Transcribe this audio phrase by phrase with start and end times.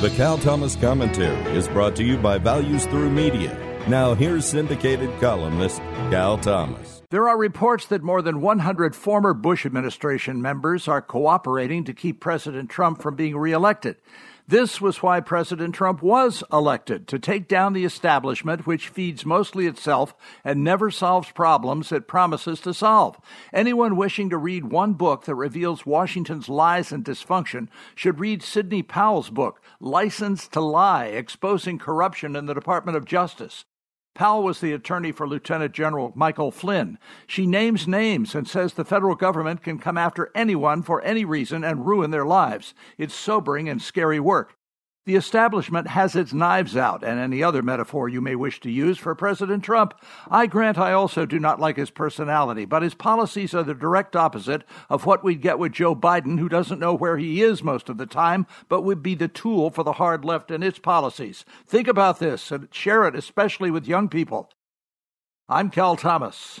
[0.00, 3.54] The Cal Thomas Commentary is brought to you by Values Through Media.
[3.86, 5.76] Now, here's syndicated columnist
[6.08, 7.02] Cal Thomas.
[7.10, 12.18] There are reports that more than 100 former Bush administration members are cooperating to keep
[12.18, 13.96] President Trump from being reelected.
[14.50, 19.68] This was why President Trump was elected to take down the establishment which feeds mostly
[19.68, 23.16] itself and never solves problems it promises to solve.
[23.52, 28.82] Anyone wishing to read one book that reveals Washington's lies and dysfunction should read Sidney
[28.82, 33.66] Powell's book, License to Lie Exposing Corruption in the Department of Justice.
[34.14, 36.98] Powell was the attorney for Lieutenant General Michael Flynn.
[37.26, 41.64] She names names and says the federal government can come after anyone for any reason
[41.64, 42.74] and ruin their lives.
[42.98, 44.56] It's sobering and scary work.
[45.06, 48.98] The establishment has its knives out, and any other metaphor you may wish to use
[48.98, 49.94] for President Trump.
[50.30, 54.14] I grant I also do not like his personality, but his policies are the direct
[54.14, 57.88] opposite of what we'd get with Joe Biden, who doesn't know where he is most
[57.88, 61.46] of the time, but would be the tool for the hard left and its policies.
[61.66, 64.50] Think about this and share it, especially with young people.
[65.48, 66.60] I'm Cal Thomas.